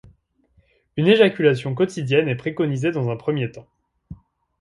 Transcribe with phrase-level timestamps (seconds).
[0.97, 3.67] Une éjaculation quotidienne est préconisée dans un premier temps.